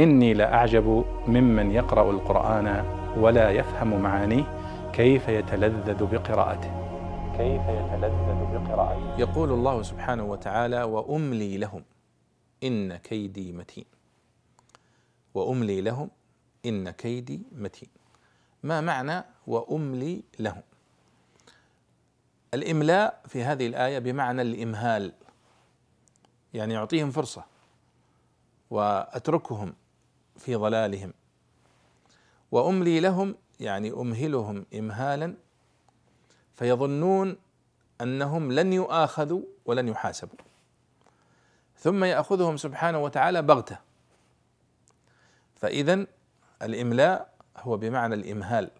[0.00, 2.66] إني لأعجب ممن يقرأ القرآن
[3.16, 4.44] ولا يفهم معانيه
[4.92, 6.72] كيف يتلذذ بقراءته.
[7.36, 9.18] كيف يتلذذ بقراءته.
[9.18, 11.84] يقول الله سبحانه وتعالى وأملي لهم
[12.64, 13.84] إن كيدي متين.
[15.34, 16.10] وأملي لهم
[16.66, 17.88] إن كيدي متين.
[18.62, 20.62] ما معنى وأملي لهم
[22.54, 25.12] الإملاء في هذه الآية بمعنى الإمهال
[26.54, 27.44] يعني يعطيهم فرصة
[28.70, 29.74] وأتركهم
[30.40, 31.12] في ضلالهم.
[32.52, 35.34] وأملي لهم يعني أمهلهم امهالا
[36.54, 37.36] فيظنون
[38.00, 40.38] أنهم لن يؤاخذوا ولن يحاسبوا.
[41.78, 43.78] ثم يأخذهم سبحانه وتعالى بغتة.
[45.54, 46.06] فاذا
[46.62, 48.70] الإملاء هو بمعنى الإمهال.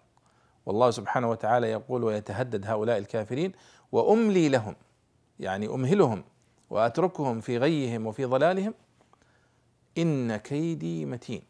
[0.67, 3.53] والله سبحانه وتعالى يقول ويتهدد هؤلاء الكافرين
[3.93, 4.77] وأملي لهم
[5.41, 6.25] يعني أمهلهم
[6.71, 8.75] وأتركهم في غيهم وفي ضلالهم
[10.03, 11.43] إن كيدي متين.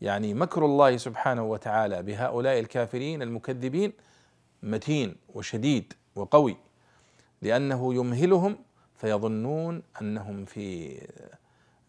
[0.00, 3.92] يعني مكر الله سبحانه وتعالى بهؤلاء الكافرين المكذبين
[4.62, 6.56] متين وشديد وقوي
[7.42, 8.58] لأنه يمهلهم
[8.96, 10.98] فيظنون أنهم في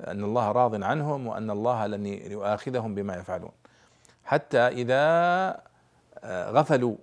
[0.08, 3.52] أن الله راض عنهم وأن الله لن يؤاخذهم بما يفعلون.
[4.24, 5.62] حتى إذا
[6.26, 6.96] غفلوا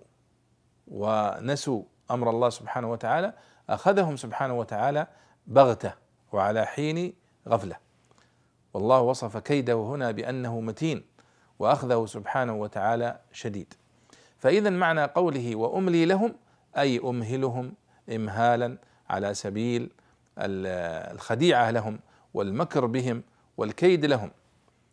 [0.88, 3.32] ونسوا أمر الله سبحانه وتعالى
[3.68, 5.06] أخذهم سبحانه وتعالى
[5.46, 5.94] بغتة
[6.32, 7.12] وعلى حين
[7.48, 7.76] غفلة.
[8.74, 11.04] والله وصف كيده هنا بأنه متين
[11.58, 13.74] وأخذه سبحانه وتعالى شديد.
[14.38, 16.34] فاذا معنى قوله وأملي لهم
[16.78, 17.74] أي أمهلهم
[18.14, 18.78] امهالا
[19.10, 19.92] على سبيل
[20.38, 22.00] الخديعة لهم
[22.34, 23.22] والمكر بهم
[23.56, 24.30] والكيد لهم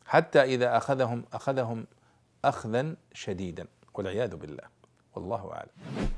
[0.06, 1.86] حتى إذا أخذهم أخذهم
[2.46, 4.64] اخذا شديدا والعياذ بالله.
[5.16, 6.10] والله أعلم.